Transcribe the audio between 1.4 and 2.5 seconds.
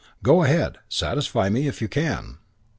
me if you can.'